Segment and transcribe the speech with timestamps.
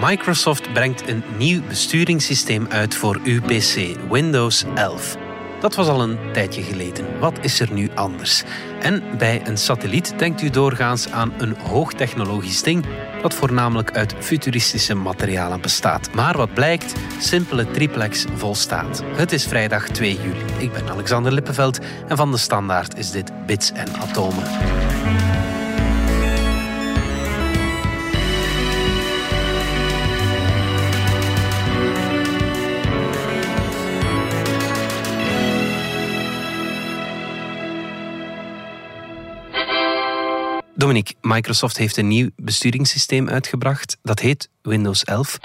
[0.00, 5.16] Microsoft brengt een nieuw besturingssysteem uit voor uw PC, Windows 11.
[5.60, 7.18] Dat was al een tijdje geleden.
[7.20, 8.42] Wat is er nu anders?
[8.80, 12.84] En bij een satelliet denkt u doorgaans aan een hoogtechnologisch ding
[13.22, 16.14] dat voornamelijk uit futuristische materialen bestaat.
[16.14, 19.02] Maar wat blijkt, simpele triplex volstaat.
[19.14, 20.44] Het is vrijdag 2 juli.
[20.58, 21.78] Ik ben Alexander Lippenveld
[22.08, 24.44] en van de Standaard is dit Bits en Atomen.
[41.20, 43.96] Microsoft heeft een nieuw besturingssysteem uitgebracht.
[44.02, 45.38] Dat heet Windows 11.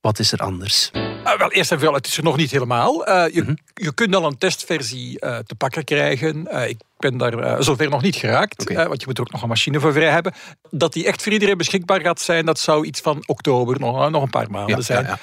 [0.00, 0.90] Wat is er anders?
[0.92, 3.08] Uh, wel, eerst en vooral, het is er nog niet helemaal.
[3.08, 3.58] Uh, je, mm -hmm.
[3.74, 6.68] je kunt al een testversie uh, te pakken krijgen.
[6.68, 8.88] ik ben daar zover nog niet geraakt, okay.
[8.88, 10.34] want je moet er ook nog een machine voor vrij hebben.
[10.70, 14.22] Dat die echt voor iedereen beschikbaar gaat zijn, dat zou iets van oktober, nog, nog
[14.22, 15.04] een paar maanden ja, zijn.
[15.04, 15.18] Ja,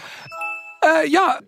[0.80, 1.02] ja.
[1.02, 1.42] ja,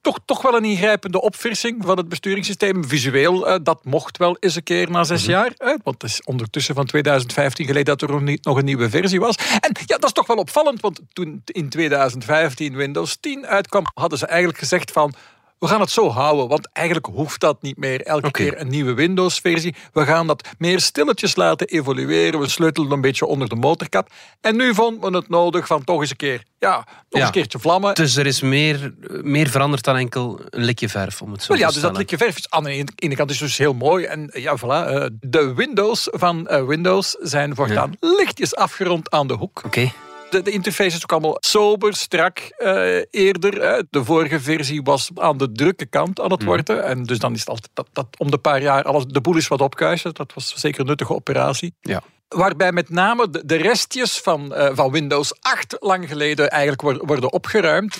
[0.00, 2.88] toch, toch wel een ingrijpende opfrissing van het besturingssysteem.
[2.88, 5.42] Visueel, uh, dat mocht wel eens een keer na zes mm -hmm.
[5.42, 5.52] jaar.
[5.58, 9.36] Uh, want het is ondertussen van 2015 geleden dat er nog een nieuwe versie was.
[9.36, 14.18] En ja, dat is toch wel opvallend, want toen in 2015 Windows 10 uitkwam, hadden
[14.18, 15.14] ze eigenlijk gezegd van
[15.60, 18.02] we gaan het zo houden, want eigenlijk hoeft dat niet meer.
[18.02, 18.44] Elke okay.
[18.44, 19.74] keer een nieuwe Windows-versie.
[19.92, 22.40] We gaan dat meer stilletjes laten evolueren.
[22.40, 24.10] We sleutelen een beetje onder de motorkap.
[24.40, 27.18] En nu vonden we het nodig van toch eens een keer, ja, nog ja.
[27.18, 27.94] eens een keertje vlammen.
[27.94, 31.56] Dus er is meer, meer veranderd dan enkel een likje verf, om het zo well,
[31.56, 34.04] te ja, dus dat likje verf is aan de ene kant is dus heel mooi.
[34.04, 38.08] En ja, voilà, de Windows van Windows zijn voortaan ja.
[38.16, 39.58] lichtjes afgerond aan de hoek.
[39.58, 39.66] Oké.
[39.66, 39.92] Okay.
[40.30, 43.62] De, de, interface is ook allemaal sober, strak uh, eerder.
[43.62, 43.82] Hè.
[43.90, 46.76] De vorige versie was aan de drukke kant aan het worden.
[46.76, 46.82] Mm.
[46.82, 49.36] En dus dan is het altijd dat, dat om de paar jaar alles, de boel
[49.36, 50.14] is wat opkuisen.
[50.14, 51.74] Dat was zeker een nuttige operatie.
[51.80, 52.02] Ja.
[52.28, 57.06] Waarbij met name de, de restjes van, uh, van Windows 8 lang geleden eigenlijk worden,
[57.06, 57.96] worden opgeruimd.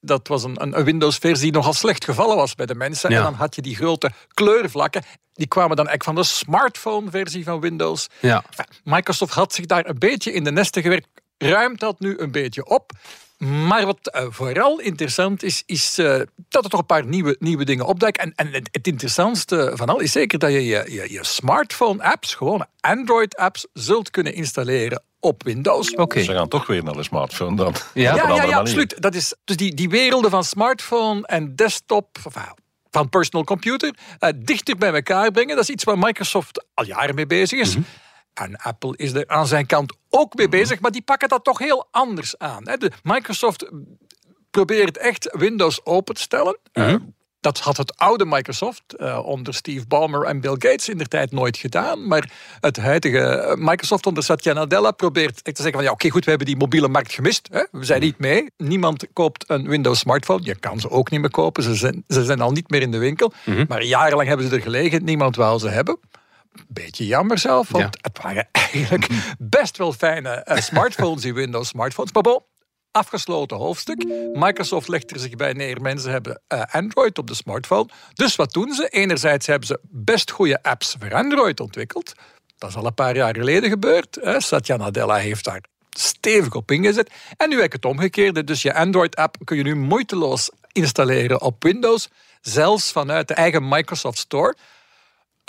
[0.00, 3.10] Dat was een, een Windows-versie die nogal slecht gevallen was bij de mensen.
[3.10, 3.16] Ja.
[3.16, 5.02] En dan had je die grote kleurvlakken.
[5.32, 8.06] Die kwamen dan eigenlijk van de smartphone-versie van Windows.
[8.20, 8.44] Ja.
[8.84, 12.66] Microsoft had zich daar een beetje in de nesten gewerkt ruimt dat nu een beetje
[12.66, 12.92] op.
[13.38, 17.64] Maar wat uh, vooral interessant is, is uh, dat er toch een paar nieuwe, nieuwe
[17.64, 18.22] dingen opduiken.
[18.22, 22.34] En, en het, het, interessantste van al is zeker dat je je, je, je smartphone-apps,
[22.34, 25.94] gewone Android-apps, zult kunnen installeren op Windows.
[25.94, 26.22] Okay.
[26.22, 27.74] Ze gaan toch weer naar de smartphone dan.
[27.94, 29.02] Ja, ja, ja, ja absoluut.
[29.02, 32.18] Dat is, dus die, die werelden van smartphone en desktop,
[32.90, 35.54] van personal computer, uh, dichter bij elkaar brengen.
[35.54, 37.76] Dat is iets waar Microsoft al jaren mee bezig is.
[37.76, 38.06] Mm -hmm.
[38.38, 41.58] En Apple is er aan zijn kant ook mee bezig, maar die pakken dat toch
[41.58, 42.64] heel anders aan.
[42.64, 43.70] De Microsoft
[44.50, 46.58] probeert echt Windows open te stellen.
[46.72, 46.92] Mm -hmm.
[46.92, 47.00] uh,
[47.40, 51.32] dat had het oude Microsoft uh, onder Steve Ballmer en Bill Gates in der tijd
[51.32, 52.06] nooit gedaan.
[52.06, 56.24] Maar het huidige Microsoft onder Satya Nadella probeert te zeggen van ja, oké, okay, goed,
[56.24, 57.48] we hebben die mobiele markt gemist.
[57.52, 57.62] Hè?
[57.70, 58.50] We zijn niet mee.
[58.56, 60.44] Niemand koopt een Windows smartphone.
[60.44, 61.62] Je kan ze ook niet meer kopen.
[61.62, 63.28] Ze zijn, ze zijn al niet meer in de winkel.
[63.28, 63.50] Mhm.
[63.50, 63.66] Mm -hmm.
[63.68, 65.04] Maar jarenlang hebben ze er gelegen.
[65.04, 65.98] Niemand wou ze hebben
[66.68, 68.00] beetje jammer zelf, want ja.
[68.00, 69.08] het waren eigenlijk
[69.38, 72.12] best wel fijne uh, smartphones, die Windows smartphones.
[72.12, 72.42] Maar bon,
[72.90, 74.04] afgesloten hoofdstuk.
[74.32, 75.80] Microsoft legt er zich bij neer.
[75.80, 77.88] Mensen hebben uh, Android op de smartphone.
[78.14, 78.88] Dus wat doen ze?
[78.88, 82.12] Enerzijds hebben ze best goede apps voor Android ontwikkeld.
[82.58, 84.18] Dat is al een paar jaar geleden gebeurd.
[84.20, 84.40] Hè?
[84.40, 87.10] Satya Nadella heeft daar stevig op ingezet.
[87.36, 88.44] En nu heb ik het omgekeerde.
[88.44, 92.08] Dus je Android-app kun je nu moeiteloos installeren op Windows.
[92.40, 94.56] Zelfs vanuit de eigen Microsoft Store.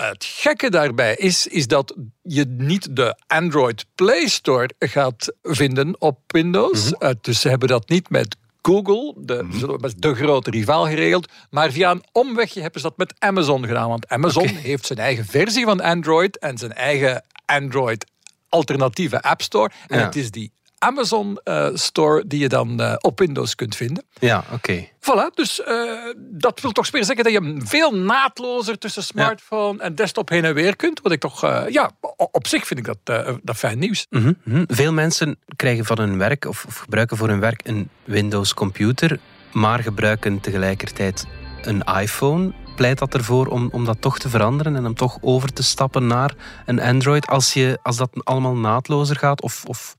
[0.07, 6.19] Het gekke daarbij is, is dat je niet de Android Play Store gaat vinden op
[6.27, 6.83] Windows.
[6.83, 6.93] Mhm.
[6.93, 7.19] Mm -hmm.
[7.21, 9.79] dus ze hebben dat niet met Google, de, mm -hmm.
[9.97, 11.31] de grote rivaal, geregeld.
[11.49, 13.89] Maar via een omwegje hebben ze dat met Amazon gedaan.
[13.89, 14.55] Want Amazon okay.
[14.55, 18.05] heeft zijn eigen versie van Android en zijn eigen Android
[18.49, 19.71] alternatieve App Store.
[19.87, 20.05] En ja.
[20.05, 24.03] het is die Amazon uh, Store die je dan uh, op Windows kunt vinden.
[24.19, 24.53] Ja, oké.
[24.53, 24.91] Okay.
[24.99, 29.83] Voilà, dus uh, dat wil toch weer zeggen dat je veel naadlozer tussen smartphone ja.
[29.83, 31.01] en desktop heen en weer kunt.
[31.01, 31.91] Wat ik toch, ja,
[32.31, 34.05] op zich vind ik dat, dat fijn nieuws.
[34.09, 34.65] Mm -hmm, mm -hmm.
[34.67, 39.19] Veel mensen krijgen van hun werk of, of gebruiken voor hun werk een Windows computer,
[39.53, 41.25] maar gebruiken tegelijkertijd
[41.61, 45.53] een iPhone pleit dat ervoor om, om dat toch te veranderen en om toch over
[45.53, 46.33] te stappen naar
[46.65, 49.41] een Android als, je, als dat allemaal naadlozer gaat?
[49.41, 49.97] Of, of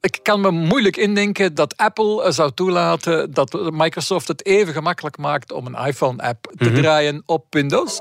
[0.00, 5.52] ik kan me moeilijk indenken dat Apple zou toelaten dat Microsoft het even gemakkelijk maakt
[5.52, 6.82] om een iPhone-app te mm -hmm.
[6.82, 8.00] draaien op Windows.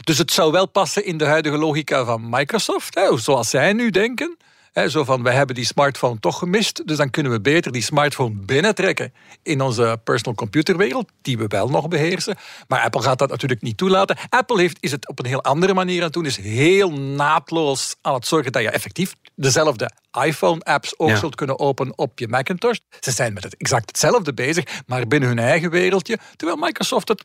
[0.00, 3.90] Dus het zou wel passen in de huidige logica van Microsoft, hè, zoals zij nu
[3.90, 4.36] denken.
[4.74, 8.34] Zo van, wij hebben die smartphone toch gemist, dus dan kunnen we beter die smartphone
[8.34, 9.12] binnentrekken
[9.42, 12.36] in onze personal computerwereld, die we wel nog beheersen.
[12.68, 14.16] Maar Apple gaat dat natuurlijk niet toelaten.
[14.28, 17.96] Apple heeft, is het op een heel andere manier aan het doen, is heel naadloos
[18.00, 19.90] aan het zorgen dat je effectief dezelfde
[20.24, 22.78] iPhone-apps ook zult kunnen openen op je Macintosh.
[23.00, 26.18] Ze zijn met het exact hetzelfde bezig, maar binnen hun eigen wereldje.
[26.36, 27.24] Terwijl Microsoft het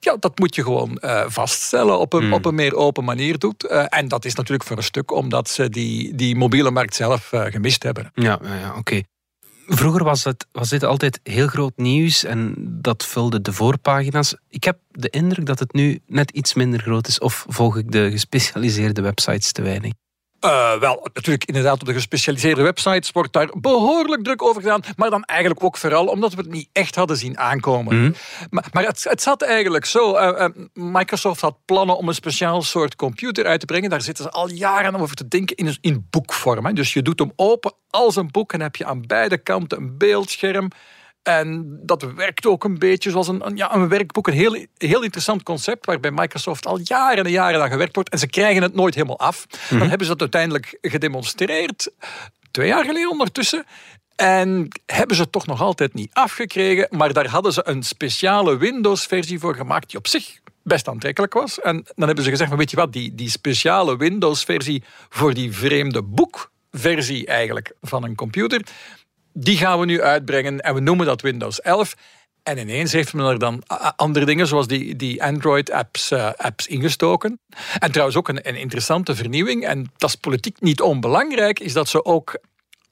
[0.00, 2.32] ja, dat moet je gewoon uh, vaststellen op een, hmm.
[2.32, 3.64] op een meer open manier doet.
[3.64, 7.32] Uh, en dat is natuurlijk voor een stuk omdat ze die, die mobiele markt zelf
[7.32, 8.10] uh, gemist hebben.
[8.14, 9.00] Ja, ja oké.
[9.66, 14.34] Vroeger was, het, was dit altijd heel groot nieuws en dat vulde de voorpagina's.
[14.48, 17.18] Ik heb de indruk dat het nu net iets minder groot is.
[17.18, 19.92] Of volg ik de gespecialiseerde websites te weinig?
[20.44, 24.80] Uh, wel, natuurlijk inderdaad op de gespecialiseerde websites wordt daar behoorlijk druk over gedaan.
[24.96, 28.00] Maar dan eigenlijk ook vooral omdat we het niet echt hadden zien aankomen.
[28.00, 28.12] Mhm.
[28.50, 30.16] Maar, maar het, het, zat eigenlijk zo.
[30.16, 33.90] Uh, Microsoft had plannen om een speciaal soort computer uit te brengen.
[33.90, 36.66] Daar zitten ze al jaren over te denken in, in boekvorm.
[36.66, 36.72] Hè.
[36.72, 39.98] Dus je doet hem open als een boek en heb je aan beide kanten een
[39.98, 40.70] beeldscherm.
[41.22, 44.26] En dat werkt ook een beetje zoals een, ja, een werkboek.
[44.26, 48.10] Een heel, heel interessant concept waarbij Microsoft al jaren en jaren aan gewerkt wordt.
[48.10, 49.46] En ze krijgen het nooit helemaal af.
[49.46, 49.88] Dan mhm.
[49.88, 51.90] hebben ze dat uiteindelijk gedemonstreerd.
[52.50, 53.64] Twee jaar geleden ondertussen.
[54.16, 56.86] En hebben ze het toch nog altijd niet afgekregen.
[56.90, 61.60] Maar daar hadden ze een speciale Windows-versie voor gemaakt die op zich best aantrekkelijk was.
[61.60, 65.52] En dan hebben ze gezegd, maar weet je wat, die, die speciale Windows-versie voor die
[65.52, 68.62] vreemde boekversie eigenlijk van een computer,
[69.32, 71.94] die gaan we nu uitbrengen en we noemen dat Windows 11.
[72.42, 73.62] En ineens heeft men er dan
[73.96, 77.40] andere dingen, zoals die, die Android-apps uh, apps ingestoken.
[77.78, 81.88] En trouwens ook een, een interessante vernieuwing, en dat is politiek niet onbelangrijk, is dat
[81.88, 82.38] ze ook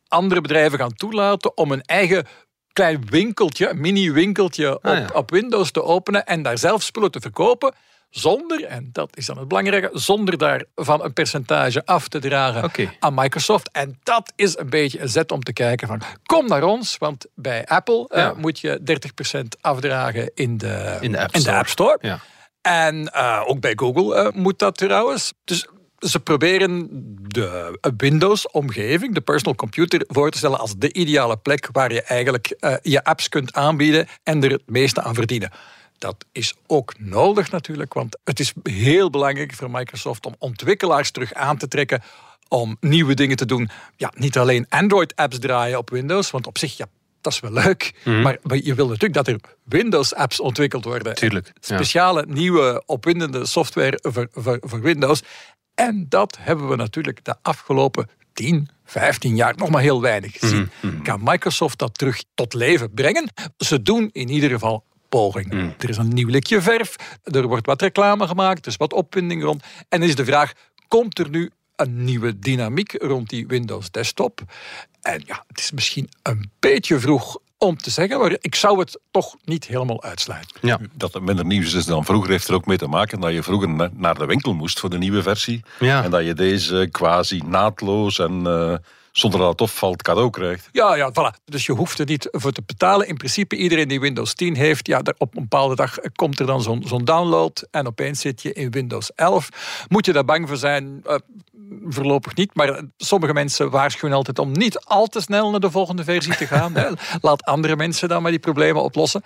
[0.09, 2.27] andere bedrijven gaan toelaten om een eigen
[2.73, 7.75] klein winkeltje, mini-winkeltje op, ah, op Windows te openen en daar zelf spullen te verkopen
[8.11, 13.15] zonder, en dat is dan het belangrijke, zonder daarvan een percentage af te dragen aan
[13.15, 13.71] Microsoft.
[13.73, 17.27] En dat is een beetje een zet om te kijken van, kom naar ons, want
[17.35, 18.81] bij Apple uh, moet je
[19.37, 21.53] 30% afdragen in de, in de App Store.
[21.53, 21.99] De App Store.
[22.01, 22.21] Ja.
[22.61, 25.33] En uh, ook bij Google uh, moet dat trouwens.
[25.45, 25.67] Dus
[25.99, 26.89] ze proberen
[27.29, 32.57] de Windows-omgeving, de personal computer, voor te stellen als de ideale plek waar je eigenlijk
[32.83, 35.51] je apps kunt aanbieden en er het meeste aan verdienen.
[35.99, 41.35] Dat is ook nodig natuurlijk, want het is heel belangrijk voor Microsoft om ontwikkelaars terug
[41.35, 42.03] aan te trekken
[42.49, 43.71] om nieuwe dingen te doen.
[43.97, 46.87] Ja, niet alleen Android-apps draaien op Windows, want op zich, ja,
[47.21, 47.93] dat is wel leuk.
[48.05, 48.23] Mhm.
[48.23, 51.15] Maar je wil natuurlijk dat er Windows-apps ontwikkeld worden.
[51.15, 51.53] Tuurlijk.
[51.61, 55.23] Speciale, nieuwe, opwindende software voor, voor, voor Windows.
[55.75, 60.71] En dat hebben we natuurlijk de afgelopen 10, 15 jaar nog maar heel weinig gezien.
[60.81, 61.03] Mhm, mhm.
[61.03, 63.31] Kan Microsoft dat terug tot leven brengen?
[63.57, 65.53] Ze doen in ieder geval poging.
[65.53, 65.75] Mm.
[65.79, 69.43] Er is een nieuw likje verf, er wordt wat reclame gemaakt, er is wat opwinding
[69.43, 69.63] rond.
[69.89, 70.53] En is de vraag,
[70.89, 74.41] komt er nu een nieuwe dynamiek rond die Windows desktop?
[75.03, 79.01] En ja, het is misschien een beetje vroeg om te zeggen, maar ik zou het
[79.11, 80.57] toch niet helemaal uitsluiten.
[80.61, 80.79] Ja.
[80.93, 83.43] Dat het minder nieuws is dan vroeger heeft er ook mee te maken dat je
[83.43, 85.65] vroeger naar de winkel moest voor de nieuwe versie.
[85.79, 86.05] Ja.
[86.05, 88.75] En dat je deze quasi naadloos en uh,
[89.13, 90.69] zonder dat het opvalt cadeau krijgt.
[90.73, 91.45] Ja, ja, voilà.
[91.45, 93.09] Dus je hoeft er niet voor te betalen.
[93.09, 96.63] In principe, iedereen die Windows 10 heeft, ja, op een bepaalde dag komt er dan
[96.63, 99.49] zo'n zo'n download en opeens zit je in Windows 11.
[99.89, 101.03] Moet je daar bang voor zijn?
[101.07, 101.15] Uh,
[101.89, 106.05] voorlopig niet, maar sommige mensen waarschuwen altijd om niet al te snel naar de volgende
[106.05, 106.73] versie te gaan.
[107.21, 109.23] Laat andere mensen dan maar die problemen oplossen.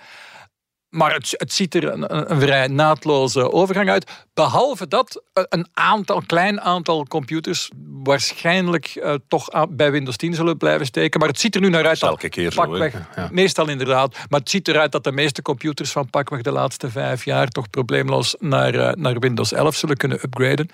[0.93, 4.11] Maar het, het ziet er een, een, vrij naadloze overgang uit.
[4.33, 7.69] Behalve dat een aantal, klein aantal computers
[8.03, 11.19] waarschijnlijk uh, toch bij Windows 10 zullen blijven steken.
[11.19, 13.29] Maar het ziet er nu naar uit dat elke keer pakweg, zo, ja.
[13.31, 14.15] meestal inderdaad.
[14.29, 17.69] Maar het ziet eruit dat de meeste computers van pakweg de laatste vijf jaar toch
[17.69, 20.69] probleemloos naar, uh, naar Windows 11 zullen kunnen upgraden.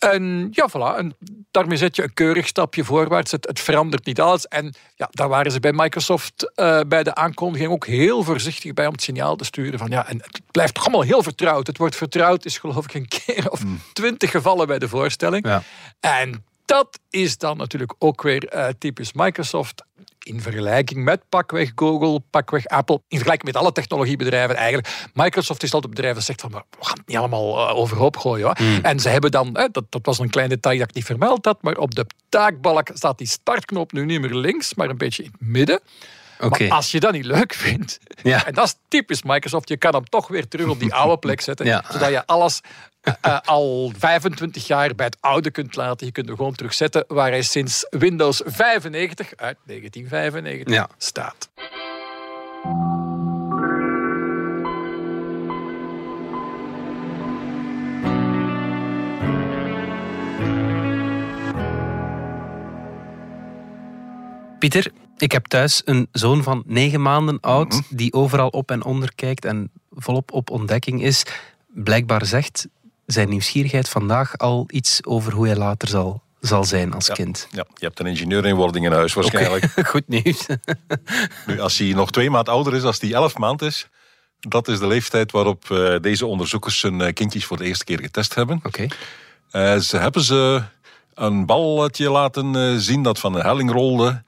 [0.00, 0.96] En ja, voilà.
[0.96, 1.16] En
[1.50, 3.30] daarmee zet je een keurig stapje voorwaarts.
[3.30, 4.46] Het, het verandert niet alles.
[4.46, 8.86] En ja, daar waren ze bij Microsoft uh, bij de aankondiging ook heel voorzichtig bij
[8.86, 11.66] om het signaal te sturen van ja, en het blijft toch allemaal heel vertrouwd.
[11.66, 13.80] Het wordt vertrouwd is geloof ik een keer of hmm.
[13.92, 15.46] twintig gevallen bij de voorstelling.
[15.46, 15.62] Ja.
[16.00, 19.84] En dat is dan natuurlijk ook weer uh, typisch Microsoft
[20.24, 25.08] in vergelijking met pakweg Google, pakweg Apple, in vergelijking met alle technologiebedrijven eigenlijk.
[25.14, 28.44] Microsoft is altijd bedrijf dat zegt van, we gaan het niet allemaal uh, overhoop gooien.
[28.44, 28.56] Hoor.
[28.56, 28.78] Hmm.
[28.82, 31.62] En ze hebben dan, dat, dat was een klein detail dat ik niet vermeld had,
[31.62, 35.30] maar op de taakbalk staat die startknop nu niet meer links, maar een beetje in
[35.38, 35.80] het midden.
[36.48, 38.46] Maar als je dat niet leuk vindt, ja.
[38.46, 41.40] en dat is typisch Microsoft, je kan hem toch weer terug op die oude plek
[41.40, 42.60] zetten, zodat je alles
[43.26, 46.06] uh, al 25 jaar bij het oude kunt laten.
[46.06, 51.48] Je kunt hem gewoon terugzetten waar hij sinds Windows 95 uit 1995 staat.
[64.58, 67.82] Pieter, ik heb thuis een zoon van negen maanden oud mhm.
[67.88, 71.22] die overal op en onder kijkt en volop op ontdekking is.
[71.74, 72.68] Blijkbaar zegt
[73.06, 77.48] zijn nieuwsgierigheid vandaag al iets over hoe hij later zal, zal zijn als kind.
[77.50, 79.64] Ja, je hebt een ingenieur in wording in huis waarschijnlijk.
[79.90, 80.46] Goed nieuws.
[81.46, 83.88] nu, als hij nog twee maanden ouder is, als hij elf maand is,
[84.40, 88.00] dat is de leeftijd waarop uh, deze onderzoekers hun uh, kindjes voor de eerste keer
[88.00, 88.60] getest hebben.
[88.62, 88.86] Oké.
[89.52, 90.62] Uh, ze hebben ze
[91.14, 94.22] een balletje laten zien dat van een helling rolde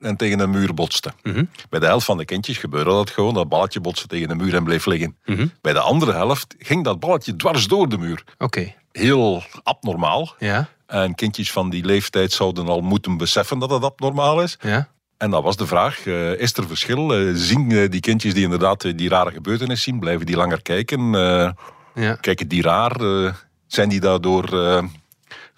[0.00, 1.12] en tegen een muur botste.
[1.22, 1.44] Mhm.
[1.68, 3.34] Bij de helft van de kindjes gebeurde dat gewoon.
[3.34, 5.16] Dat balletje botste tegen een muur en bleef liggen.
[5.24, 5.46] Mhm.
[5.60, 8.24] Bij de andere helft ging dat balletje dwars door de muur.
[8.38, 8.74] Oké.
[8.92, 10.34] Heel abnormaal.
[10.38, 10.68] Ja.
[10.86, 14.58] En kindjes van die leeftijd zouden al moeten beseffen dat het abnormaal is.
[14.60, 14.88] Ja.
[15.16, 17.20] En dat was de vraag, uh, is er verschil?
[17.20, 21.10] Uh, zien uh, die kindjes die inderdaad die rare gebeurtenis zien, blijven die langer kijken?
[21.94, 22.14] Ja.
[22.20, 22.96] Kijken die raar?
[23.66, 24.44] zijn die daardoor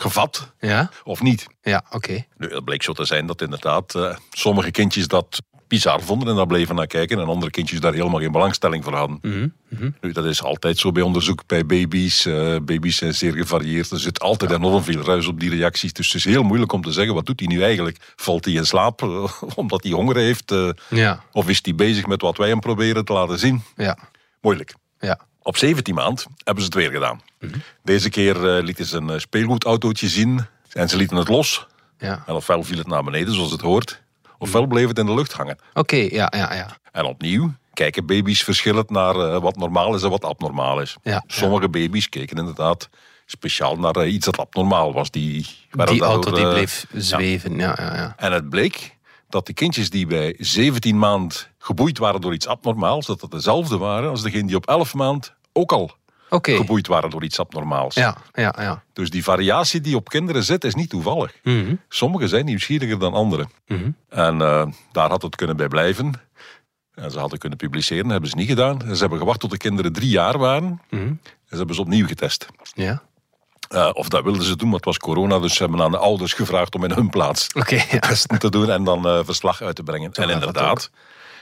[0.03, 0.91] gevat ja?
[1.05, 1.47] of niet.
[1.63, 2.25] Ja, oké.
[2.37, 6.37] Nu, het bleek zo te zijn dat inderdaad uh, sommige kindjes dat bizar vonden en
[6.37, 7.19] daar bleven naar kijken.
[7.19, 9.19] En andere kindjes daar helemaal geen belangstelling voor hadden.
[9.23, 9.95] Mm -hmm.
[10.01, 12.27] Nu, dat is altijd zo bij onderzoek bij baby's.
[12.27, 13.91] Uh, baby's zijn zeer gevarieerd.
[13.91, 15.93] Er zit altijd enorm veel ruis op die reacties.
[15.93, 18.13] Dus het is heel moeilijk om te zeggen, wat doet hij nu eigenlijk?
[18.17, 20.55] Valt hij in slaap uh, omdat hij honger heeft?
[20.89, 21.25] ja.
[21.33, 23.63] Of is hij bezig met wat wij hem proberen te laten zien?
[23.77, 23.99] Ja.
[24.41, 24.75] Moeilijk.
[24.99, 25.21] Ja.
[25.43, 27.21] Op 17 maand hebben ze het weer gedaan.
[27.41, 27.59] Mhm.
[27.83, 31.67] Deze keer uh, lieten ze een speelgoedautootje zien en ze lieten het los.
[31.99, 32.23] Ja.
[32.27, 34.03] En ofwel viel het naar beneden zoals het hoort,
[34.39, 35.59] ofwel bleef het in de lucht hangen.
[35.75, 36.77] Oké, ja, ja, ja.
[36.93, 40.97] En opnieuw kijken baby's verschillend naar uh, wat normaal is en wat abnormaal is.
[41.03, 42.89] Ja, Sommige baby's keken inderdaad
[43.27, 45.11] speciaal naar uh, iets dat abnormaal was.
[45.11, 47.77] Die, die auto die bleef zweven, ja.
[47.79, 48.15] Ja, ja.
[48.17, 48.97] En het bleek
[49.33, 53.79] dat de kindjes die bij 17 maand geboeid waren door iets abnormaals, dat dat dezelfde
[53.79, 55.91] waren als degene die op 11 maand ook al
[56.29, 56.57] okay.
[56.57, 57.95] geboeid waren door iets abnormaals.
[57.95, 58.83] Ja, ja, ja.
[58.93, 61.35] Dus die variatie die op kinderen zit, is niet toevallig.
[61.43, 63.51] Mm Sommigen zijn nieuwsgieriger dan anderen.
[63.67, 63.91] Mhm.
[64.09, 66.13] En uh, daar had het kunnen bij blijven.
[66.95, 68.81] En ze hadden kunnen publiceren, dat hebben ze niet gedaan.
[68.81, 70.81] Ze hebben gewacht tot de kinderen drie jaar waren.
[70.91, 71.03] Mhm.
[71.03, 72.47] En ze hebben ze opnieuw getest.
[72.75, 73.03] Ja.
[73.73, 75.99] Uh, of dat wilden ze doen, maar het was corona, dus ze hebben aan de
[75.99, 77.99] ouders gevraagd om in hun plaats okay, ja.
[77.99, 80.13] testen te doen en dan uh, verslag uit te brengen.
[80.13, 80.91] en inderdaad,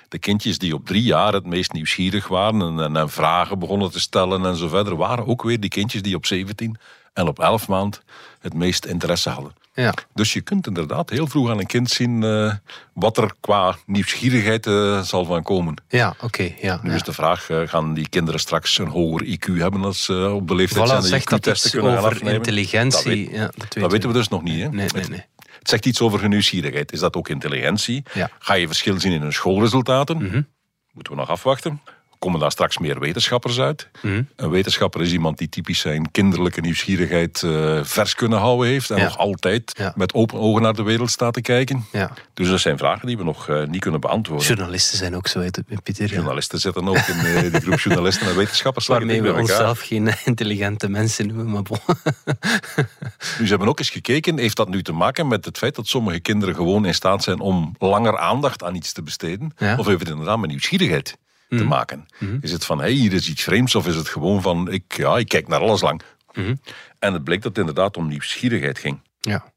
[0.08, 3.90] de kindjes die op drie jaar het meest nieuwsgierig waren en, en, en, vragen begonnen
[3.90, 6.78] te stellen en zo verder, waren ook weer die kindjes die op 17
[7.12, 8.02] en op 11 maand
[8.40, 9.52] het meest interesse hadden.
[9.74, 9.94] Ja.
[10.14, 12.52] Dus je kunt inderdaad heel vroeg aan een kind zien uh,
[12.92, 15.74] wat er qua nieuwsgierigheid uh, zal van komen.
[15.88, 16.52] Ja, oké.
[16.60, 16.94] ja, nu ja.
[16.94, 20.48] is de vraag, uh, gaan die kinderen straks een hoger IQ hebben als ze op
[20.48, 23.24] de leeftijd voilà, zijn dat IQ-testen kunnen over intelligentie.
[23.24, 24.62] Dat, weet, ja, dat, weten, dat weten we dus nog niet.
[24.62, 24.68] Hè?
[24.68, 25.24] Nee, nee, nee.
[25.58, 26.92] Het zegt iets over nieuwsgierigheid.
[26.92, 28.02] Is dat ook intelligentie?
[28.38, 30.16] Ga je verschil zien in hun schoolresultaten?
[30.16, 30.46] Mm -hmm.
[30.92, 31.80] Moeten we nog afwachten.
[32.20, 33.88] Komen daar straks meer wetenschappers uit?
[34.02, 34.28] Mm -hmm.
[34.36, 38.90] Een wetenschapper is iemand die typisch zijn kinderlijke nieuwsgierigheid uh, vers kunnen houden heeft.
[38.90, 39.04] En ja.
[39.04, 39.92] nog altijd ja.
[39.96, 41.86] met open ogen naar de wereld staat te kijken.
[41.92, 42.10] Ja.
[42.34, 44.46] Dus dat zijn vragen die we nog uh, niet kunnen beantwoorden.
[44.46, 45.44] Journalisten zijn ook zo,
[45.82, 46.06] Pieter.
[46.06, 48.86] Journalisten zitten ook in uh, die groep journalisten en wetenschappers.
[48.86, 51.78] Waarmee we onszelf geen intelligente mensen noemen, maar bon.
[53.38, 55.86] nu, ze hebben ook eens gekeken, heeft dat nu te maken met het feit dat
[55.86, 59.54] sommige kinderen gewoon in staat zijn om langer aandacht aan iets te besteden?
[59.76, 61.16] Of heeft het inderdaad met nieuwsgierigheid
[61.50, 61.66] te Mhm.
[61.68, 62.06] maken?
[62.18, 62.38] Mhm.
[62.40, 64.96] Is het van, hé, hey, hier is iets vreemds, of is het gewoon van, ik,
[64.96, 66.02] ja, ik kijk naar alles lang?
[66.32, 66.54] Mhm.
[66.98, 69.00] En het bleek dat het inderdaad om nieuwsgierigheid ging.
[69.20, 69.52] Ja.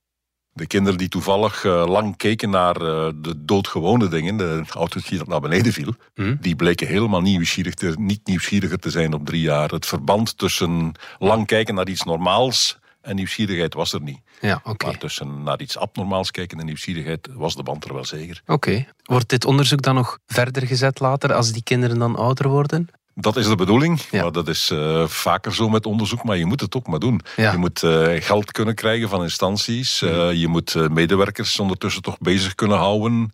[0.56, 5.28] De kinderen die toevallig uh, lang keken naar uh, de doodgewone dingen, de autootje dat
[5.28, 5.96] naar beneden viel,
[6.40, 9.70] die bleken helemaal nieuwsgierig te, niet nieuwsgieriger te zijn op drie jaar.
[9.70, 14.20] Het verband tussen lang kijken naar iets normaals en nieuwsgierigheid was er niet.
[14.42, 14.86] Ja, oké.
[14.86, 18.42] Maar tussen naar iets abnormaals kijken en nieuwsgierigheid was de band er wel zeker.
[18.46, 18.86] Oké.
[19.04, 22.90] Wordt dit onderzoek dan nog verder gezet later, als die kinderen dan ouder worden?
[23.16, 24.02] Dat is de bedoeling.
[24.12, 24.22] Ja.
[24.22, 27.22] Maar dat is uh, vaker zo met onderzoek, maar je moet het ook maar doen.
[27.36, 27.52] Ja.
[27.52, 30.02] Je moet uh, geld kunnen krijgen van instanties.
[30.02, 33.34] Uh, je moet medewerkers ondertussen toch bezig kunnen houden.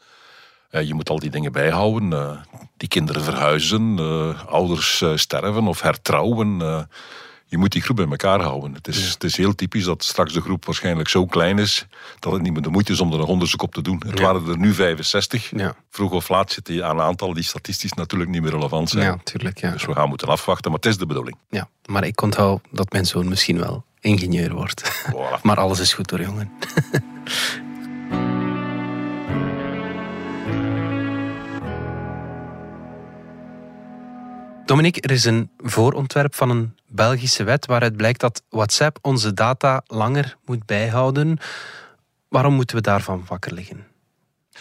[0.69, 2.39] Je moet al die dingen bijhouden.
[2.77, 3.99] Die kinderen verhuizen,
[4.47, 6.87] ouders sterven of hertrouwen.
[7.51, 8.73] Je moet die groep bij elkaar houden.
[8.73, 9.11] Het is, Ja.
[9.13, 11.85] het is heel typisch dat straks de groep waarschijnlijk zo klein is
[12.19, 14.01] dat het niet meer de moeite is om er nog onderzoek op te doen.
[14.07, 14.25] Het Ja.
[14.25, 15.51] waren er nu 65.
[15.55, 18.89] Ja, Vroeg of laat zit die aan een aantal die statistisch natuurlijk niet meer relevant
[18.89, 19.03] zijn.
[19.03, 19.59] ja tuurlijk.
[19.59, 19.71] Ja.
[19.71, 21.37] Dus we gaan moeten afwachten, maar het is de bedoeling.
[21.49, 21.69] ja.
[21.85, 25.03] Maar ik onthoud dat mijn zoon misschien wel ingenieur wordt.
[25.11, 25.41] Voilà.
[25.43, 26.51] Maar alles is goed door jongen.
[34.69, 39.81] Dominique, er is een voorontwerp van een Belgische wet waaruit blijkt dat WhatsApp onze data
[39.87, 41.37] langer moet bijhouden.
[42.27, 43.87] Waarom moeten we daarvan wakker liggen?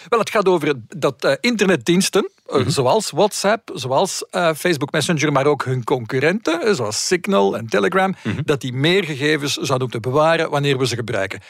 [0.09, 2.69] Wel, het gaat over dat uh, internetdiensten, uh, Mhm.
[2.71, 8.41] zoals WhatsApp, zoals uh, Facebook Messenger, maar ook hun concurrenten, zoals Signal en Telegram, Mhm.
[8.45, 11.41] dat die meer gegevens zouden moeten bewaren wanneer we ze gebruiken.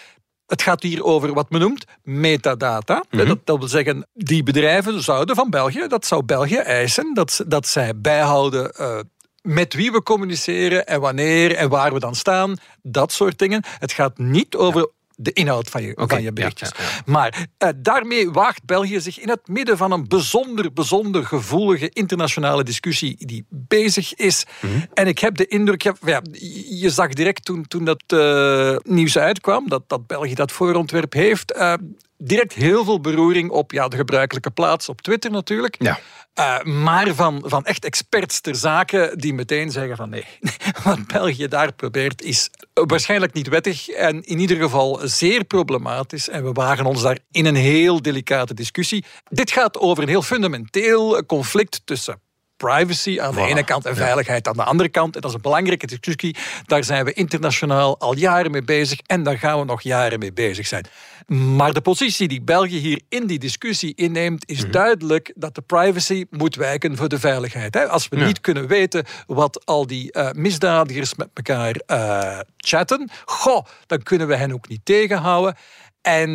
[0.48, 3.04] Het gaat hier over wat men noemt metadata.
[3.10, 3.26] Mhm.
[3.26, 7.66] dat, dat, wil zeggen, die bedrijven zouden van België, dat zou België eisen, dat, dat
[7.66, 8.98] zij bijhouden uh,
[9.42, 12.56] met wie we communiceren en wanneer en waar we dan staan.
[12.82, 13.62] Dat soort dingen.
[13.78, 14.90] Het gaat niet over
[15.20, 16.70] de inhoud van je, van je berichtjes.
[17.04, 22.64] Maar uh, daarmee waagt België zich in het midden van een bijzonder, bijzonder gevoelige internationale
[22.64, 24.44] discussie die bezig is.
[24.60, 24.72] Mhm.
[24.94, 26.22] En ik heb de indruk, ja,
[26.68, 31.56] je zag direct toen, toen dat uh, nieuws uitkwam, dat, dat België dat voorontwerp heeft,
[31.56, 31.74] uh,
[32.18, 35.76] direct heel veel beroering op ja, de gebruikelijke plaats op Twitter natuurlijk.
[35.78, 35.98] Ja.
[36.38, 40.24] Uh, maar van, van echt experts ter zake die meteen zeggen van nee,
[40.84, 46.28] wat België daar probeert is waarschijnlijk niet wettig en in ieder geval zeer problematisch.
[46.28, 49.04] En we wagen ons daar in een heel delicate discussie.
[49.28, 52.20] Dit gaat over een heel fundamenteel conflict tussen
[52.58, 55.14] privacy aan de ene kant en veiligheid aan de andere kant.
[55.14, 56.36] En dat is een belangrijke discussie.
[56.64, 60.32] Daar zijn we internationaal al jaren mee bezig en daar gaan we nog jaren mee
[60.32, 60.86] bezig zijn.
[61.28, 64.70] Maar de positie die België hier in die discussie inneemt, is mhm.
[64.70, 67.88] duidelijk dat de privacy moet wijken voor de veiligheid.
[67.88, 73.64] Als we niet kunnen weten wat al die uh, misdadigers met elkaar uh, chatten, goh,
[73.86, 75.56] dan kunnen we hen ook niet tegenhouden.
[76.02, 76.30] En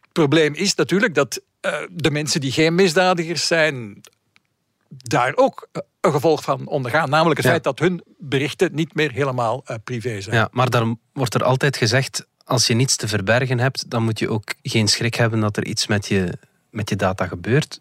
[0.00, 4.00] het probleem is natuurlijk dat uh, de mensen die geen misdadigers zijn,
[4.88, 5.68] daar ook
[6.00, 7.10] een gevolg van ondergaan.
[7.10, 10.36] Namelijk het feit dat hun berichten niet meer helemaal privé zijn.
[10.36, 14.18] Ja, maar dan wordt er altijd gezegd als je niets te verbergen hebt, dan moet
[14.18, 16.38] je ook geen schrik hebben dat er iets met je,
[16.70, 17.80] met je data gebeurt.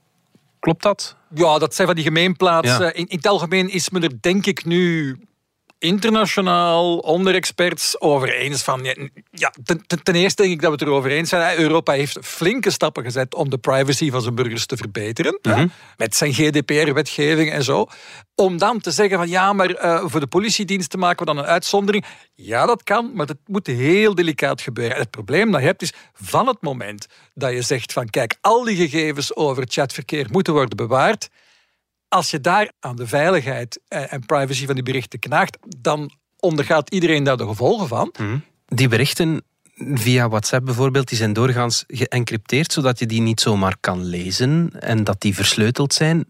[0.59, 1.15] Klopt dat?
[1.33, 2.95] Ja, dat zijn van die gemeenplaatsen.
[2.95, 5.17] In, in het algemeen is men er denk ik nu
[5.83, 8.83] internationaal onder experts over eens van...
[9.31, 11.59] Ja, ten, ten, eerste denk ik dat we het erover eens zijn.
[11.59, 15.39] Europa heeft flinke stappen gezet om de privacy van zijn burgers te verbeteren.
[15.41, 15.67] Mhm.
[15.97, 17.87] met zijn GDPR-wetgeving en zo.
[18.35, 21.49] Om dan te zeggen van ja, maar uh, voor de politiediensten maken we dan een
[21.49, 22.05] uitzondering.
[22.35, 24.95] Ja, dat kan, maar dat moet heel delicaat gebeuren.
[24.95, 28.37] En het probleem dat je hebt is van het moment dat je zegt van kijk,
[28.41, 31.29] al die gegevens over chatverkeer moeten worden bewaard
[32.13, 37.23] als je daar aan de veiligheid en privacy van die berichten knaagt, dan ondergaat iedereen
[37.23, 38.13] daar de gevolgen van.
[38.19, 38.37] Mhm.
[38.65, 39.43] Die berichten
[39.75, 45.03] via WhatsApp bijvoorbeeld, die zijn doorgaans geëncrypteerd, zodat je die niet zomaar kan lezen en
[45.03, 46.25] dat die versleuteld zijn.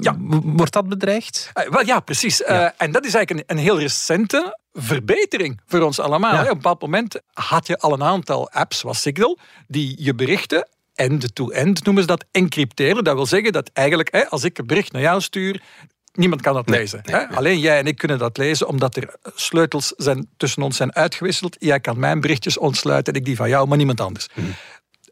[0.00, 0.16] Ja.
[0.42, 1.50] Wordt dat bedreigd?
[1.54, 2.42] Uh, wel, ja, precies.
[2.42, 6.42] Eh, en dat is eigenlijk een, een, heel recente verbetering voor ons allemaal.
[6.42, 10.68] Op een bepaald moment had je al een aantal apps, zoals Signal, die je berichten
[11.00, 13.04] end-to-end noemen ze dat, encrypteren.
[13.04, 15.62] Dat wil zeggen dat eigenlijk, hè, als ik een bericht naar jou stuur,
[16.12, 17.00] niemand kan dat lezen.
[17.02, 17.28] hè?
[17.28, 21.56] Alleen jij en ik kunnen dat lezen, omdat er sleutels zijn, tussen ons zijn uitgewisseld.
[21.58, 24.28] Jij kan mijn berichtjes ontsluiten en ik die van jou, maar niemand anders.
[24.34, 24.46] Mhm.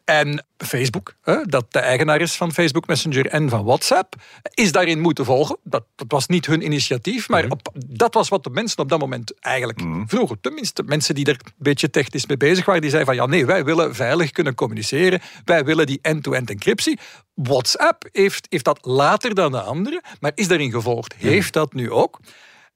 [0.08, 4.14] En Facebook, dat de eigenaar is van Facebook Messenger en van WhatsApp,
[4.54, 5.56] is daarin moeten volgen.
[5.62, 7.52] Dat, dat was niet hun initiatief, maar mhm.
[7.52, 10.08] op, dat was wat de mensen op dat moment eigenlijk mm.
[10.08, 10.40] vroegen.
[10.40, 13.46] Tenminste, mensen die er een beetje technisch mee bezig waren, die zeiden van ja, nee,
[13.46, 15.20] wij willen veilig kunnen communiceren.
[15.44, 16.98] Wij willen die end-to-end encryptie.
[17.34, 21.14] WhatsApp heeft, heeft dat later dan de anderen, maar is daarin gevolgd.
[21.16, 21.26] Mhm.
[21.26, 22.20] Heeft dat nu ook.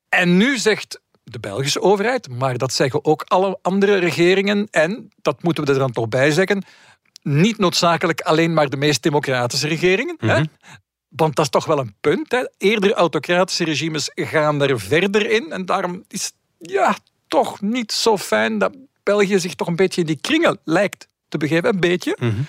[0.09, 4.68] En nu zegt de Belgische overheid, maar dat zeggen ook alle andere regeringen.
[4.71, 6.64] En, dat moeten we er dan toch bij zeggen,
[7.23, 10.17] niet noodzakelijk alleen maar de meest democratische regeringen.
[10.19, 10.39] hè?
[10.39, 10.47] Mhm.
[11.09, 12.33] Want dat is toch wel een punt.
[12.33, 12.49] Hè?
[12.59, 15.53] Eerder autocratische regimes gaan er verder in.
[15.53, 16.35] En daarom is het
[16.71, 16.97] ja,
[17.29, 21.39] toch niet zo fijn dat België zich toch een beetje in die kringen lijkt te
[21.39, 21.69] begeven.
[21.69, 22.17] Een beetje.
[22.21, 22.47] Mm -hmm.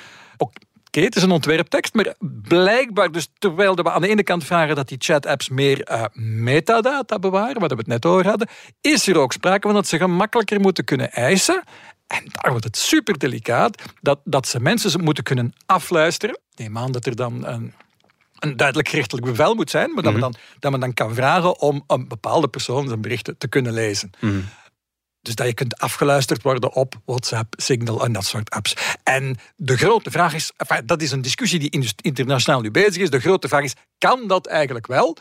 [0.95, 2.15] Oké, het is een ontwerptekst, maar
[2.47, 6.03] blijkbaar, dus terwijl we aan de ene kant vragen dat die chat-apps meer uh,
[6.43, 8.47] metadata bewaren, wat we het net over hadden,
[8.81, 11.63] is er ook sprake van dat ze gemakkelijker moeten kunnen eisen.
[12.07, 16.39] En daar wordt het super delicaat dat, dat ze mensen moeten kunnen afluisteren.
[16.55, 17.73] Neem aan dat er dan een,
[18.39, 20.31] een duidelijk gerechtelijk bevel moet zijn, maar dat, men mhm.
[20.31, 24.09] dan, dat men dan kan vragen om een bepaalde persoon zijn berichten te kunnen lezen.
[24.19, 24.39] Mhm.
[25.23, 28.75] Dus dat je kunt afgeluisterd worden op WhatsApp, Signal en dat soort apps.
[29.03, 33.09] En de grote vraag is, enfin, dat is een discussie die internationaal nu bezig is.
[33.09, 35.17] De grote vraag is, kan dat eigenlijk wel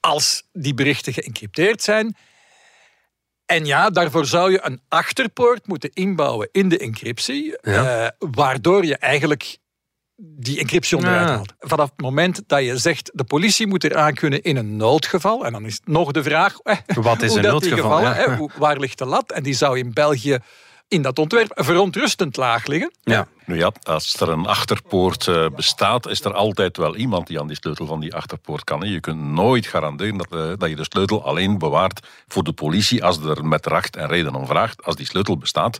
[0.00, 2.16] als die berichten geëncrypteerd zijn?
[3.46, 8.96] En ja, daarvoor zou je een achterpoort moeten inbouwen in de encryptie, eh, waardoor je
[8.96, 9.58] eigenlijk
[10.20, 11.54] die encryptie onderuit haalt.
[11.58, 15.52] Vanaf het moment dat je zegt de politie moet eraan kunnen in een noodgeval, en
[15.52, 17.76] dan is nog de vraag, eh, wat is een noodgeval?
[17.76, 18.48] Gevallen, ja.
[18.58, 19.32] waar ligt de lat?
[19.32, 20.38] En die zou in België
[20.88, 22.92] in dat ontwerp verontrustend laag liggen.
[23.02, 23.26] Ja.
[23.46, 27.46] Nu ja, als er een achterpoort uh, bestaat, is er altijd wel iemand die aan
[27.46, 28.80] die sleutel van die achterpoort kan.
[28.80, 33.04] Je kunt nooit garanderen dat, uh, dat je de sleutel alleen bewaart voor de politie
[33.04, 34.84] als er met recht en reden om vraagt.
[34.84, 35.78] Als die sleutel bestaat,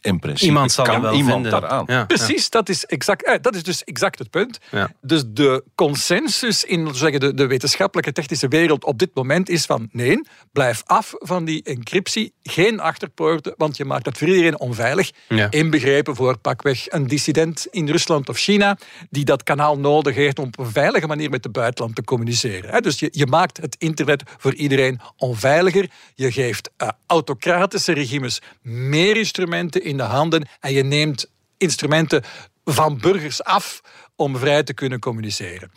[0.00, 1.60] in principe Iemand zal kan er wel iemand vinden.
[1.60, 1.84] daaraan.
[1.86, 4.58] Ja, Precies, dat is, exact, eh, dat is dus exact het punt.
[4.70, 4.90] Ja.
[5.00, 9.88] Dus de consensus in zeggen, de, de wetenschappelijke technische wereld op dit moment is van
[9.92, 10.20] nee,
[10.52, 15.10] blijf af van die encryptie, geen achterpoorten, want je maakt het voor iedereen onveilig.
[15.28, 15.50] Ja.
[15.50, 18.78] Inbegrepen voor pakweg een dissident in Rusland of China
[19.10, 22.70] die dat kanaal nodig heeft om op een veilige manier met het buitenland te communiceren.
[22.70, 22.80] hè.
[22.80, 25.90] Dus je, je maakt het internet voor iedereen onveiliger.
[26.14, 32.22] Je geeft eh, autocratische regimes meer instrumenten in de handen en je neemt instrumenten
[32.64, 33.80] van burgers af
[34.16, 35.70] om vrij te kunnen communiceren.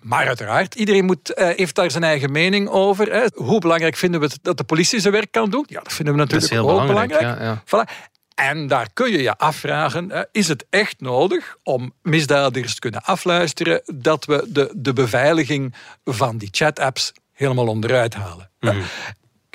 [0.00, 3.12] Maar uiteraard, iedereen moet, eh, heeft daar zijn eigen mening over.
[3.12, 3.26] Hè.
[3.34, 5.64] Hoe belangrijk vinden we het dat de politie zijn werk kan doen?
[5.68, 7.08] Ja, dat vinden we natuurlijk heel ook belangrijk.
[7.08, 7.40] belangrijk.
[7.40, 7.86] Ja, ja.
[7.86, 8.18] Voilà.
[8.34, 13.02] En daar kun je je afvragen, hè, is het echt nodig om misdadigers te kunnen
[13.02, 18.50] afluisteren dat we de, de beveiliging van die chat-apps helemaal onderuit halen?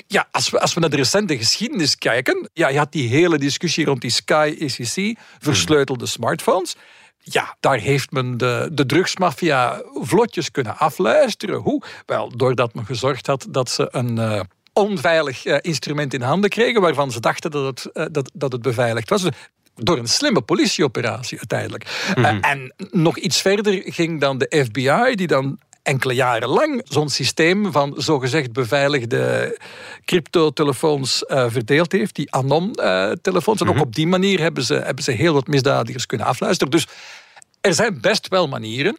[0.06, 3.38] Ja, als we, als we naar de recente geschiedenis kijken, ja, je had die hele
[3.38, 6.76] discussie rond die Sky ECC, versleutelde smartphones.
[7.18, 11.56] Ja, daar heeft men de, de drugsmafia vlotjes kunnen afluisteren.
[11.56, 11.82] Hoe?
[12.06, 14.40] Wel, doordat men gezorgd had dat ze een eh,
[14.72, 18.62] onveilig eh, instrument in handen kregen, waarvan ze dachten dat het, eh, dat, dat het
[18.62, 19.22] beveiligd was.
[19.22, 19.32] Dus
[19.76, 22.12] door een slimme politieoperatie uiteindelijk.
[22.14, 27.08] Eh, en nog iets verder ging dan de FBI, die dan enkele jaren lang zo'n
[27.08, 29.58] systeem van zogezegd beveiligde
[30.04, 33.60] cryptotelefoons eh verdeeld heeft, die anon-telefoons.
[33.60, 36.72] en ook op die manier hebben ze, hebben ze heel wat misdadigers kunnen afluisteren.
[36.72, 36.86] Dus
[37.60, 38.98] er zijn best wel manieren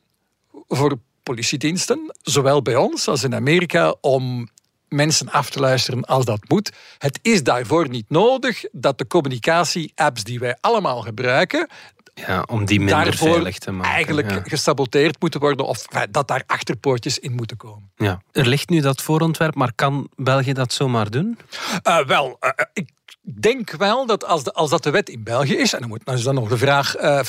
[0.67, 4.49] voor politiediensten, zowel bij ons als in Amerika, om
[4.89, 6.71] mensen af te luisteren als dat moet.
[6.97, 11.67] Het is daarvoor niet nodig dat de communicatie-apps die wij allemaal gebruiken,
[12.25, 13.93] Ja, om die minder daarvoor veilig te maken.
[13.93, 14.41] eigenlijk ja.
[14.43, 17.91] gesaboteerd moeten worden of dat daar achterpoortjes in moeten komen.
[17.95, 18.21] Ja.
[18.31, 21.37] Er ligt nu dat voorontwerp, maar kan België dat zomaar doen?
[21.83, 22.89] Eh, wel, eh, ik
[23.21, 26.05] denk wel dat als, de, als dat de wet in België is, en dan, moet,
[26.05, 27.19] dan is dan nog de vraag eh,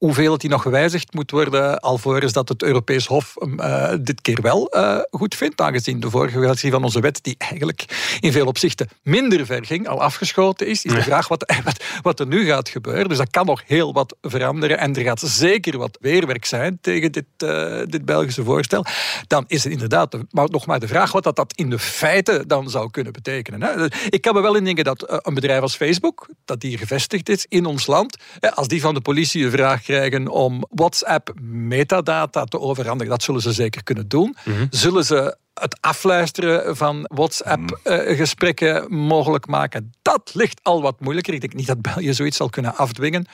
[0.00, 4.20] hoeveel het die nog gewijzigd moet worden, alvorens dat het Europees Hof hem eh, dit
[4.20, 7.84] keer wel eh, goed vindt, aangezien de vorige versie van onze wet, die eigenlijk
[8.20, 12.20] in veel opzichten minder ver ging, al afgeschoten is, is de vraag wat, wat, wat
[12.20, 13.08] er nu gaat gebeuren.
[13.08, 17.12] Dus dat kan nog heel wat veranderen en er gaat zeker wat weerwerk zijn tegen
[17.12, 18.84] dit, eh, dit Belgische voorstel.
[19.26, 21.78] Dan is het inderdaad de- maar nog maar de vraag wat dat, dat in de
[21.78, 23.62] feiten dan zou kunnen betekenen.
[23.62, 23.86] Hè.
[24.08, 27.66] Ik kan me wel indenken dat een bedrijf als Facebook, dat hier gevestigd is in
[27.66, 28.16] ons land,
[28.54, 33.40] als die van de politie een vraag krijgen om WhatsApp metadata te overhandigen, dat zullen
[33.40, 34.36] ze zeker kunnen doen.
[34.70, 39.92] Zullen ze het afluisteren van WhatsApp-gesprekken mogelijk maken?
[40.02, 41.34] Dat ligt al wat moeilijker.
[41.34, 43.26] Ik denk niet dat België zoiets zal kunnen afdwingen.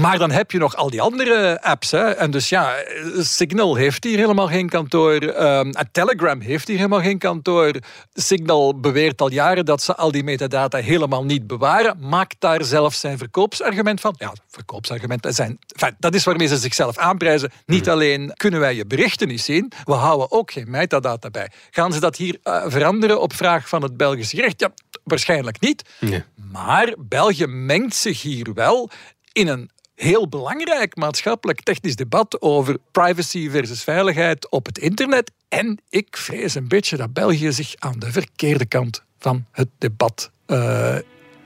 [0.00, 1.90] Maar dan heb je nog al die andere apps.
[1.90, 2.10] Hè?
[2.10, 2.74] En dus ja,
[3.18, 5.14] Signal heeft hier helemaal geen kantoor.
[5.14, 7.72] Ehm, Telegram heeft hier helemaal geen kantoor.
[8.14, 11.96] Signal beweert al jaren dat ze al die metadata helemaal niet bewaren.
[12.00, 14.14] Maakt daar zelf zijn verkoopsargument van.
[14.18, 15.58] Ja, verkoopsargumenten zijn...
[15.74, 17.50] Enfin, dat is waarmee ze zichzelf aanprijzen.
[17.66, 21.50] Niet alleen kunnen wij je berichten niet zien, we houden ook geen metadata bij.
[21.70, 24.60] Gaan ze dat hier eh, veranderen op vraag van het Belgisch recht?
[24.60, 24.72] Ja,
[25.04, 25.82] waarschijnlijk niet.
[26.00, 26.22] Nee.
[26.52, 28.90] Maar België mengt zich hier wel
[29.32, 35.32] in een heel belangrijk maatschappelijk technisch debat over privacy versus veiligheid op het internet.
[35.48, 40.30] En ik vrees een beetje dat België zich aan de verkeerde kant van het debat
[40.46, 40.96] eh,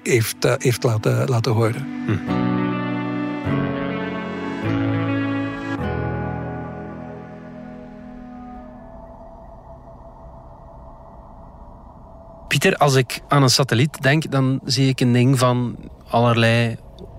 [0.02, 1.86] heeft, eh, heeft laten, laten horen.
[12.48, 15.76] Pieter, als ik aan een satelliet denk, dan zie ik een ding van
[16.08, 16.76] allerlei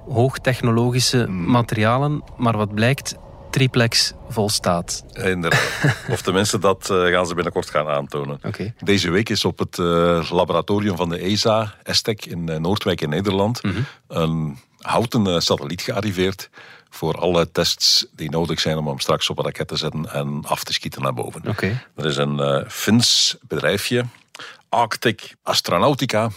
[0.09, 2.23] hoogtechnologische materialen.
[2.37, 3.15] Maar wat blijkt,
[3.49, 5.03] triplex volstaat.
[5.13, 5.95] Inderdaad.
[6.11, 8.39] Of tenminste, dat eh, gaan ze binnenkort gaan aantonen.
[8.83, 13.09] Deze week is op het eh, laboratorium van de ESA, ESTEC in eh, Noordwijk in
[13.09, 13.61] Nederland,
[14.07, 16.49] een houten satelliet gearriveerd
[16.89, 20.41] voor alle tests die nodig zijn om hem straks op een raket te zetten en
[20.45, 21.47] af te schieten naar boven.
[21.47, 21.83] Oké.
[21.95, 24.05] Er is een Fins bedrijfje,
[24.69, 26.29] Arctic Astronautica,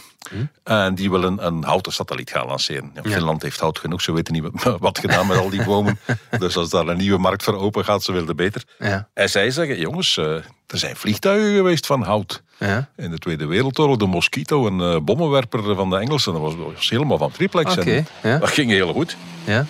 [0.63, 2.91] en die willen een houten satelliet gaan lanceren.
[2.93, 4.43] Ja, Finland heeft hout genoeg, ze weten niet
[4.79, 5.99] wat, gedaan met al die bomen.
[6.39, 8.63] dus als daar een nieuwe markt voor open gaat, ze willen beter.
[8.79, 9.07] Ja.
[9.13, 10.35] En zij zeggen, jongens, eh,
[10.67, 12.43] er zijn vliegtuigen geweest van hout.
[12.57, 12.89] Ja.
[12.95, 16.89] In de Tweede Wereldoorlog, de Mosquito, een eh, bommenwerper van de Engelsen, dat was, was
[16.89, 17.77] helemaal van triplex.
[17.77, 18.05] En.
[18.21, 19.17] Dat ging heel goed.
[19.43, 19.65] Ja.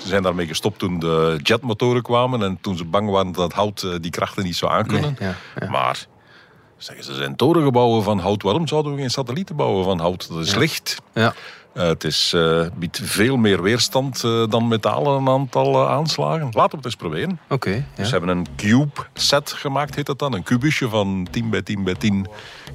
[0.00, 3.82] Ze zijn daarmee gestopt toen de jetmotoren kwamen en toen ze bang waren dat hout
[3.82, 5.16] eh, die krachten niet zou aankunnen.
[5.18, 5.68] Nee.
[5.70, 6.06] Maar
[6.82, 8.42] zeggen ze zijn torengebouwen van hout.
[8.42, 10.28] Waarom zouden we geen satellieten bouwen van hout?
[10.28, 10.96] Dat is licht.
[11.14, 11.34] Ja.
[11.72, 16.48] Eh, het is, eh, biedt veel meer weerstand eh, dan metalen een aantal aanslagen.
[16.52, 17.40] Laten we het eens proberen.
[17.48, 17.70] Oké.
[17.70, 17.82] ja.
[17.94, 20.32] Dus ze hebben een cube set gemaakt, heet dat dan.
[20.32, 22.26] Een kubusje van 10 bij 10 bij 10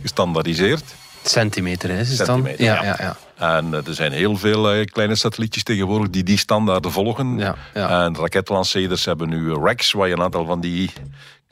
[0.02, 0.96] gestandaardiseerd.
[1.24, 2.26] Centimeter is het dan?
[2.26, 2.96] Centimeter, ja, ja.
[3.00, 3.58] ja, ja.
[3.58, 7.38] En er zijn heel veel kleine satellietjes tegenwoordig die die standaarden volgen.
[7.38, 8.04] Ja, ja.
[8.04, 10.92] En raketlanceerders hebben nu racks waar je een aantal van die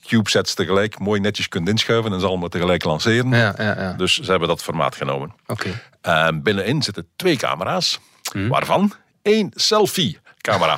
[0.07, 3.31] CubeSats tegelijk mooi netjes kunt inschuiven en ze allemaal tegelijk lanceren.
[3.31, 3.93] Ja, ja, ja.
[3.93, 5.33] Dus ze hebben dat formaat genomen.
[5.47, 5.81] Oké.
[6.01, 7.99] En binnenin zitten twee camera's,
[8.31, 8.47] Hm.
[8.47, 9.51] waarvan één
[10.51, 10.77] selfie-camera.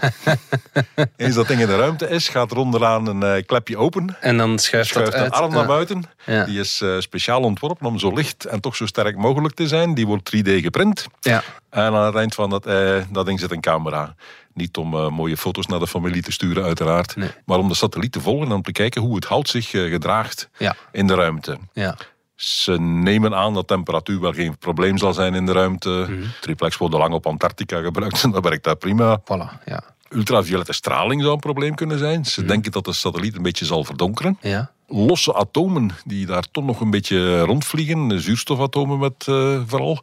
[1.17, 4.17] Eens dat ding in de ruimte is, gaat er onderaan een eh, klepje open.
[4.21, 5.32] En dan schuift, Schuift dat uit.
[5.32, 6.04] arm naar buiten.
[6.25, 6.45] Ja.
[6.45, 9.93] Die is eh, speciaal ontworpen om zo licht en toch zo sterk mogelijk te zijn.
[9.93, 11.06] Die wordt 3D geprint.
[11.19, 11.43] Ja.
[11.69, 14.15] En aan het eind van dat, eh, dat ding zit een camera.
[14.54, 17.15] Niet om mooie foto's naar de familie te sturen, uiteraard.
[17.15, 17.30] Nee.
[17.45, 20.49] Maar om de satelliet te volgen en om te kijken hoe het hout zich gedraagt
[20.58, 20.75] Ja.
[20.91, 21.58] in de ruimte.
[21.73, 21.97] Ja.
[22.36, 25.89] Ze nemen aan dat temperatuur wel geen probleem zal zijn in de ruimte.
[25.89, 26.24] Mhm.
[26.41, 29.19] Triplex wordt al lang op Antarctica gebruikt en dat werkt daar prima.
[29.19, 29.63] Voilà.
[29.65, 29.84] Ja.
[30.10, 32.26] Ultraviolette straling zou een probleem kunnen zijn.
[32.26, 34.38] Ze denken dat de satelliet een beetje zal verdonkeren.
[34.41, 34.71] Ja.
[34.88, 40.00] Losse atomen die daar toch nog een beetje rondvliegen, zuurstofatomen met eh, vooral,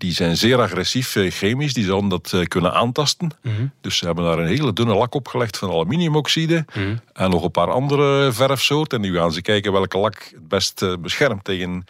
[0.00, 1.74] die zijn zeer agressief eh, chemisch.
[1.74, 3.30] Die zouden dat eh, kunnen aantasten.
[3.80, 6.64] Dus ze hebben daar een hele dunne lak op gelegd van aluminiumoxide
[7.12, 9.02] en nog een paar andere verfsoorten.
[9.02, 11.84] En nu gaan ze kijken welke lak het best eh, beschermt tegen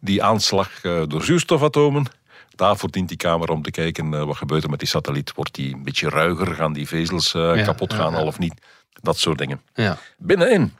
[0.00, 2.06] die aanslag door zuurstofatomen.
[2.54, 5.32] Daarvoor dient die camera om te kijken wat gebeurt er met die satelliet.
[5.34, 6.54] Wordt die een beetje ruiger?
[6.54, 8.18] Gaan die vezels Ja, kapot gaan ja.
[8.18, 8.54] al of niet?
[9.02, 9.60] Dat soort dingen.
[9.74, 9.98] Ja.
[10.18, 10.72] Binnenin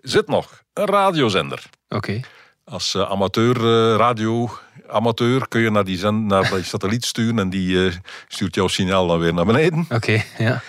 [0.00, 1.62] zit nog een radiozender.
[1.88, 2.20] Oké.
[2.70, 7.38] Als eh, amateur eh, radio amateur kun je naar die, zend, naar die satelliet sturen
[7.38, 7.92] en die eh,
[8.28, 9.86] stuurt jouw signaal dan weer naar beneden.
[9.90, 10.22] Oké.
[10.38, 10.62] Ja.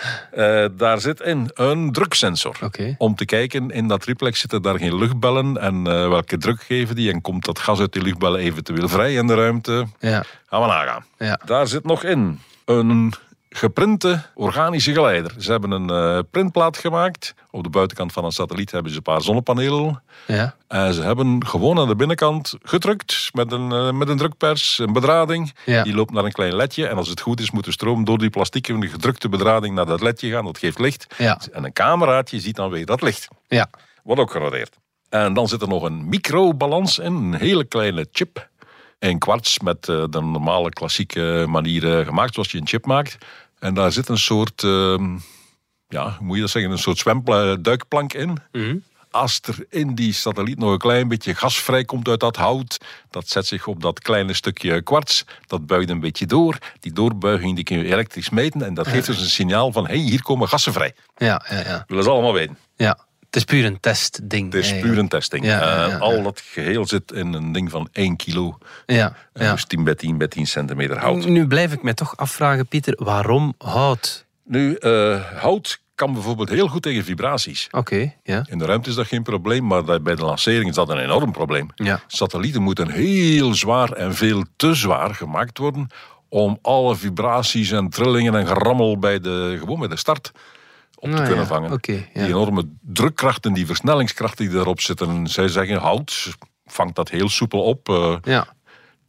[0.69, 2.57] Daar zit in een druksensor.
[2.63, 2.95] Oké.
[2.97, 7.11] Om te kijken, in dat triplex zitten daar geen luchtbellen en welke druk geven die
[7.11, 9.87] en komt dat gas uit die luchtbellen eventueel vrij in de ruimte.
[9.99, 10.23] Ja.
[10.49, 11.05] Gaan we nagaan.
[11.17, 11.39] Ja.
[11.45, 13.13] Daar zit nog in een
[13.49, 15.33] geprinte organische geleider.
[15.37, 17.33] Ze hebben een eh, printplaat gemaakt.
[17.51, 20.03] Op de buitenkant van een satelliet hebben ze een paar zonnepanelen.
[20.27, 20.55] Ja.
[20.67, 24.93] En ze hebben gewoon aan de binnenkant gedrukt met een, eh, met een drukpers, een
[24.93, 25.53] bedrading.
[25.65, 25.83] Ja.
[25.83, 26.87] Die loopt naar een klein ledje.
[26.87, 30.01] En als het goed is, moet de stroom door die plastieke gedrukte bedrading naar dat
[30.01, 30.45] ledje gaan.
[30.45, 31.07] Dat geeft licht.
[31.17, 31.41] Ja.
[31.51, 33.27] En een cameraatje ziet dan weer dat licht.
[33.47, 33.69] Ja.
[34.03, 34.75] Wordt ook genoteerd.
[35.09, 38.49] En dan zit er nog een microbalans in, een hele kleine chip.
[38.99, 43.17] In kwarts met eh, de normale klassieke manier gemaakt, zoals je een chip maakt.
[43.59, 45.17] En daar zit een soort, ehm,
[45.87, 48.37] ja, hoe moet je dat zeggen, een soort zwemduikplank in.
[48.51, 48.77] Mhm.
[49.11, 52.77] Als er in die satelliet nog een klein beetje gas vrijkomt uit dat hout,
[53.09, 56.57] dat zet zich op dat kleine stukje kwarts, dat buigt een beetje door.
[56.79, 59.93] Die doorbuiging die kun je elektrisch meten en dat geeft dus een signaal van, hé,
[59.93, 60.93] hey, hier komen gassen vrij.
[61.17, 61.45] Ja.
[61.49, 61.57] Ja.
[61.59, 61.83] Ja.
[61.87, 62.57] Willen ze allemaal weten.
[62.75, 63.06] ja.
[63.27, 64.45] Het is puur een testding.
[64.45, 65.09] Het is eigenlijk.
[65.09, 65.43] puur een.
[65.43, 68.57] Ja, ja, Eh, ja, al dat geheel zit in een ding van 1 kilo.
[68.85, 69.15] Ja.
[69.33, 69.51] Eh.
[69.51, 71.25] Dus 10 bij 10 bij 10 centimeter hout.
[71.25, 74.25] Nu blijf ik mij toch afvragen, Pieter, waarom hout?
[74.43, 77.67] Nu, eh, hout kan bijvoorbeeld heel goed tegen vibraties.
[77.71, 78.45] Oké, ja.
[78.49, 81.31] In de ruimte is dat geen probleem, maar bij de lancering is dat een enorm
[81.31, 81.69] probleem.
[81.75, 82.01] Ja.
[82.07, 85.87] Satellieten moeten heel zwaar en veel te zwaar gemaakt worden
[86.29, 90.31] om alle vibraties en trillingen en gerammel bij de, gewoon bij de start
[90.99, 91.79] op te Ah, kunnen vangen.
[91.81, 97.63] Die enorme drukkrachten, die versnellingskrachten die daarop zitten, zij zeggen hout vangt dat heel soepel
[97.63, 97.89] op.
[97.89, 98.47] eh, Ja.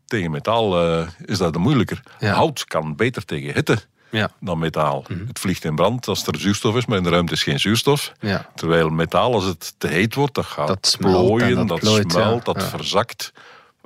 [0.06, 2.02] tegen metaal eh, is dat moeilijker.
[2.20, 3.78] Hout kan beter tegen hitte
[4.10, 4.30] Ja.
[4.40, 5.04] dan metaal.
[5.08, 5.26] Mhm.
[5.26, 8.12] Het vliegt in brand als er zuurstof is, maar in de ruimte is geen zuurstof.
[8.20, 8.50] Ja.
[8.54, 12.12] Terwijl metaal, als het te heet wordt, dat gaat Dat plooien, en dat dat, plooit,
[12.12, 12.20] ja.
[12.22, 13.32] smelt, dat verzakt.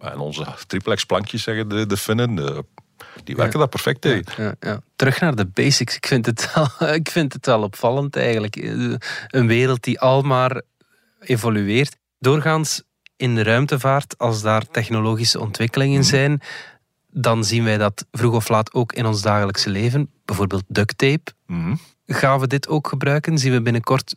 [0.03, 2.65] En onze triplex-plankjes, zeggen de, de Finnen, de-
[3.25, 4.45] die werken daar perfect tegen.
[4.45, 4.81] Ja, ja.
[4.97, 5.97] Terug naar de basics.
[5.97, 8.57] Ik vind het wel, ik vind het wel opvallend eigenlijk.
[8.57, 8.95] Eh,
[9.29, 10.63] Een wereld die al maar
[11.21, 11.97] evolueert.
[12.19, 12.83] Doorgaans
[13.17, 16.09] in de ruimtevaart, als daar technologische ontwikkelingen Mhm.
[16.09, 16.41] zijn,
[17.11, 20.11] dan zien wij dat vroeg of laat ook in ons dagelijkse leven.
[20.25, 21.33] Bijvoorbeeld duct tape.
[21.47, 21.75] Mhm.
[22.07, 23.39] Gaan we dit ook gebruiken?
[23.39, 24.15] Zien we binnenkort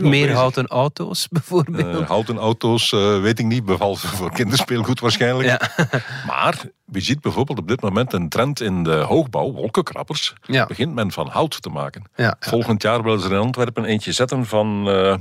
[0.00, 2.00] meer houten auto's bijvoorbeeld?
[2.00, 5.48] Eh, houten auto's, eh, weet ik niet, behalve voor kinderspeelgoed waarschijnlijk.
[5.48, 5.60] ja.
[6.26, 6.62] Maar
[6.92, 10.34] je ziet bijvoorbeeld op dit moment een trend in de hoogbouw, wolkenkrabbers.
[10.42, 10.66] Ja.
[10.66, 12.02] Begint men van hout te maken.
[12.14, 15.14] Ja, Volgend jaar willen ze er in Antwerpen eentje zetten van eh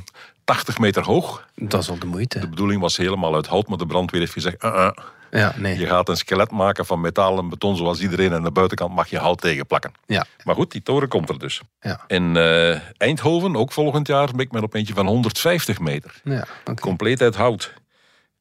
[0.43, 1.45] 80 meter hoog.
[1.55, 2.39] dat is al de moeite.
[2.39, 4.63] De bedoeling was helemaal uit hout, maar de brandweer heeft gezegd...
[4.63, 4.89] "Uh, uh,
[5.31, 5.79] Ja, nee.
[5.79, 8.29] je gaat een skelet maken van metaal en beton zoals iedereen...
[8.29, 9.91] en aan de buitenkant mag je hout tegenplakken.
[10.05, 10.25] Ja.
[10.43, 11.61] Maar goed, die toren komt er dus.
[11.81, 12.03] Ja.
[12.07, 16.21] In eh, Eindhoven, ook volgend jaar, mikt men op eentje van 150 meter.
[16.23, 16.45] Ja.
[16.79, 17.73] Compleet uit hout.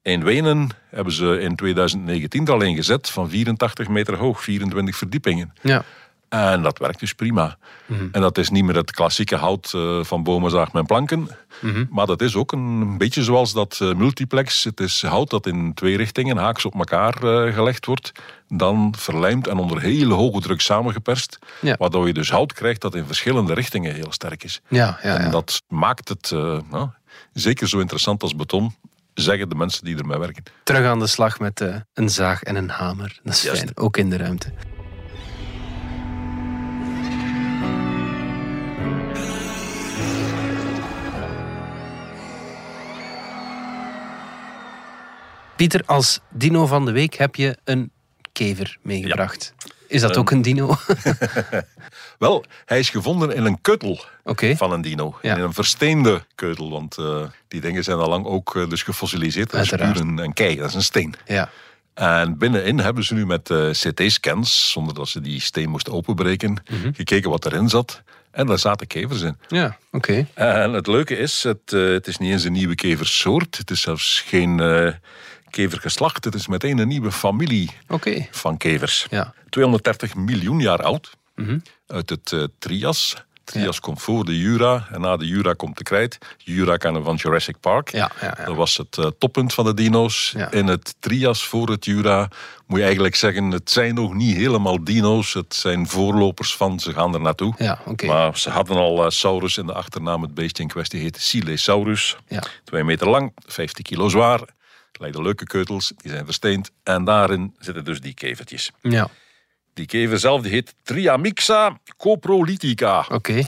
[0.03, 4.97] In Wenen hebben ze in 2019 er al een gezet van 84 meter hoog, 24
[4.97, 5.53] verdiepingen.
[5.63, 5.85] ja.
[6.29, 7.59] En dat werkt dus prima.
[7.87, 8.09] Mhm.
[8.13, 11.29] En dat is niet meer het klassieke hout eh, van bomen, zaag en planken.
[11.61, 11.85] Mhm.
[11.91, 14.65] Maar dat is ook een beetje zoals dat eh, multiplex.
[14.65, 18.13] Het is hout dat in twee richtingen haaks op elkaar eh, gelegd wordt.
[18.49, 21.39] Dan verlijmd en onder hele hoge druk samengeperst.
[21.61, 21.77] Ja.
[21.79, 24.61] Waardoor je dus hout krijgt dat in verschillende richtingen heel sterk is.
[24.69, 26.31] Ja, ja, En dat maakt het
[26.71, 26.89] nou,
[27.33, 28.75] zeker zo interessant als beton.
[29.15, 30.43] zeggen de mensen die ermee werken.
[30.65, 33.21] Terug aan de slag met uh, een zaag en een hamer.
[33.23, 34.53] Dat is fijn, ook in de ruimte.
[45.59, 47.91] Pieter, als dino van de week heb je een
[48.33, 49.55] kever meegebracht.
[49.89, 50.77] Is dat ook een dino?
[52.19, 54.05] Wel, hij is gevonden in een keutel
[54.57, 55.19] van een dino.
[55.23, 55.37] Ja.
[55.37, 59.51] In een versteende keutel, want eh, die dingen zijn al lang ook eh, dus gefossiliseerd.
[59.51, 59.99] Dat is Uiteraard.
[59.99, 61.15] puur een, een kei, dat is een steen.
[61.27, 61.51] Ja.
[61.95, 66.63] En binnenin hebben ze nu met eh, CT-scans, zonder dat ze die steen moesten openbreken,
[66.71, 66.93] Mhm.
[66.93, 68.03] gekeken wat erin zat.
[68.31, 69.37] En daar zaten kevers in.
[69.49, 70.27] Ja, oké.
[70.35, 73.59] En het leuke is, het, het is niet eens een nieuwe keversoort.
[73.59, 74.61] Het is zelfs geen
[75.63, 76.25] kevergeslacht.
[76.25, 77.71] Het is meteen een nieuwe familie
[78.31, 79.07] van kevers.
[79.11, 79.35] Ja.
[79.49, 81.11] 230 miljoen jaar oud.
[81.35, 81.59] Mhm.
[81.87, 83.15] Uit het eh, Trias.
[83.45, 84.89] Trias komt voor de Jura.
[84.91, 86.19] En na de Jura komt de krijt.
[86.37, 87.91] Jura kennen van Jurassic Park.
[87.93, 88.11] Ja.
[88.45, 90.35] Dat was het eh, toppunt van de dino's.
[90.51, 92.29] In het Trias voor het Jura
[92.67, 93.51] moet je eigenlijk zeggen...
[93.51, 95.35] het zijn nog niet helemaal dino's.
[95.35, 97.55] Het zijn voorlopers van, ze gaan er naartoe.
[98.07, 100.23] Maar ze hadden al eh, Saurus in de achternaam.
[100.23, 102.17] Het beestje in kwestie heette Silesaurus.
[102.29, 102.43] Ja.
[102.65, 104.57] Twee meter lang, 50 kilo zwaar.
[104.99, 106.71] Lijken leuke keutels, die zijn versteend.
[106.83, 108.71] En daarin zitten dus die kevertjes.
[108.83, 109.09] Ja,
[109.75, 113.07] Die kever zelf die heet Triamixa coprolitica.
[113.11, 113.43] oké.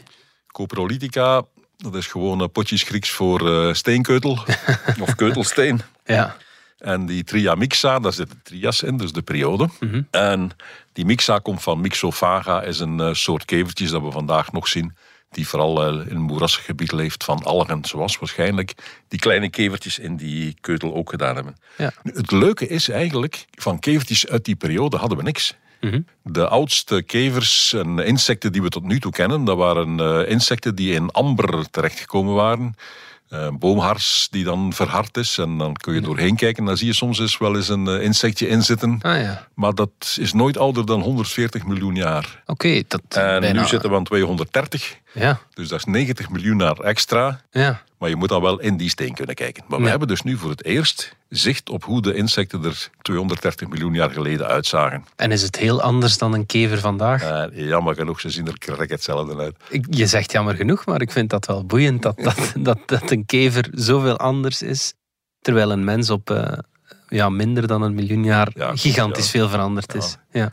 [0.47, 1.43] Coprolitica,
[1.77, 4.39] dat is gewoon een potjes Grieks voor eh, steenkeutel.
[5.01, 5.81] of keutelsteen.
[6.05, 6.37] Ja.
[6.79, 9.69] En die triamixa, daar zit de trias in, dus de periode.
[9.81, 10.03] Mhm.
[10.11, 10.51] En
[10.93, 14.97] die mixa komt van Mixophaga, is een eh, soort kevertjes dat we vandaag nog zien.
[15.31, 18.75] Die vooral eh, in een moerassig gebied leeft van algen, zoals waarschijnlijk
[19.09, 21.57] die kleine kevertjes in die keutel ook gedaan hebben.
[21.77, 21.93] Ja.
[22.03, 25.57] Nu, Het leuke is eigenlijk, van kevertjes uit die periode hadden we niks.
[25.81, 26.01] Mhm.
[26.23, 30.75] De oudste kevers en insecten die we tot nu toe kennen, dat waren eh, insecten
[30.75, 32.75] die in amber terechtgekomen waren.
[33.31, 36.65] Eh, Een boomhars die dan verhard is en dan kun je doorheen kijken.
[36.65, 38.99] Dan zie je soms eens wel eens een eh, insectje inzitten.
[39.03, 42.43] Ah ja, Maar dat is nooit ouder dan 140 miljoen jaar.
[42.47, 42.83] oké.
[42.89, 43.61] Dat En bijna...
[43.61, 47.41] nu zitten we aan 230, Ja, dus dat is 90 miljoen jaar extra.
[47.51, 47.83] ja.
[48.01, 49.65] Maar je moet dan wel in die steen kunnen kijken.
[49.69, 53.69] Maar we hebben dus nu voor het eerst zicht op hoe de insecten er 230
[53.69, 55.05] miljoen jaar geleden uitzagen.
[55.17, 57.23] En is het heel anders dan een kever vandaag?
[57.23, 59.57] Eh, jammer genoeg, ze zien er correct hetzelfde uit.
[59.91, 63.27] Je zegt jammer genoeg, maar ik vind dat wel boeiend dat, dat, dat, dat een
[63.27, 64.95] kever zoveel anders is.
[65.41, 66.59] Terwijl een mens op eh,
[67.09, 69.31] ja, minder dan een miljoen jaar Ja, gigantisch ja.
[69.31, 70.17] veel veranderd is.
[70.31, 70.53] Ja.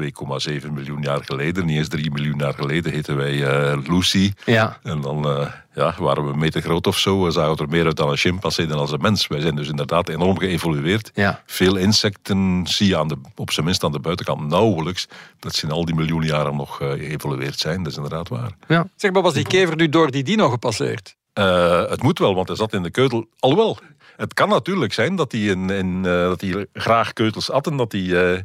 [0.00, 4.32] 2,7 miljoen jaar geleden, niet eens 3 miljoen jaar geleden, heten wij eh, Lucy.
[4.44, 4.78] Ja.
[4.82, 7.24] En dan eh, ja, waren we een meter groot of zo.
[7.24, 9.26] We zagen er meer uit dan een chimpansee dan als een mens.
[9.26, 11.10] Wij zijn dus inderdaad enorm geëvolueerd.
[11.14, 11.42] Ja.
[11.46, 15.08] Veel insecten zie je aan de, op zijn minst aan de buitenkant nauwelijks.
[15.38, 17.82] Dat ze in al die miljoenen jaren nog eh, geëvolueerd zijn.
[17.82, 18.50] Dat is inderdaad waar.
[18.68, 18.86] ja.
[18.96, 21.16] Zeg maar, was die kever nu door die dino gepasseerd?
[21.32, 23.26] Eh, het moet wel, want hij zat in de keutel.
[23.38, 23.78] Alhoewel,
[24.16, 27.76] het kan natuurlijk zijn dat hij, in, in, eh, dat hij graag keutels at en
[27.76, 28.44] dat hij...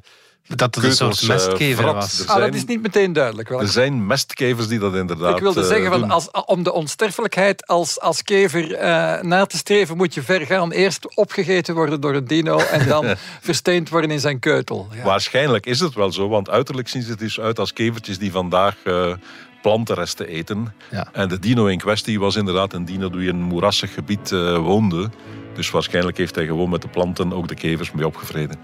[0.56, 2.20] Dat het een soort eh, mestkever was.
[2.20, 3.50] Er Ah, dat zijn- is niet meteen duidelijk.
[3.50, 6.10] Er zijn mestkevers die dat inderdaad Ik wilde eh, zeggen, van, doen.
[6.12, 10.72] als, om de onsterfelijkheid als, als kever eh, na te streven, moet je ver gaan.
[10.72, 13.06] Eerst opgegeten worden door een dino en dan
[13.42, 14.88] versteend worden in zijn keutel.
[14.96, 15.04] Ja.
[15.04, 18.32] Waarschijnlijk is het wel zo, want uiterlijk zien ze er dus uit als kevertjes die
[18.32, 19.14] vandaag eh,
[19.62, 20.74] plantenresten eten.
[20.92, 21.08] Ja.
[21.14, 24.58] En de dino in kwestie was inderdaad een dino die in een moerassig gebied eh,
[24.58, 25.10] woonde.
[25.56, 28.58] Dus waarschijnlijk heeft hij gewoon met de planten ook de kevers mee opgevreden.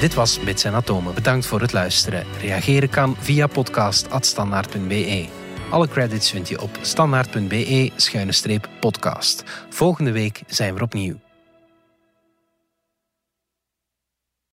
[0.00, 1.14] Dit was Bits en Atomen.
[1.14, 2.26] Bedankt voor het luisteren.
[2.40, 5.28] Reageren kan via podcast.standaard.be.
[5.70, 9.44] Alle credits vind je op standaard.be-podcast.
[9.68, 11.16] Volgende week zijn we opnieuw.